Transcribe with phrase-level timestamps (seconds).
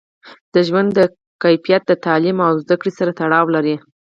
[0.53, 0.95] د ژوند
[1.43, 3.75] کیفیت د تعلیم او زده کړې سره تړاو لري.